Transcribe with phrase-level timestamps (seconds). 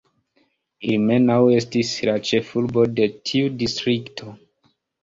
[0.93, 4.37] Ilmenau estis la ĉefurbo de tiu distrikto.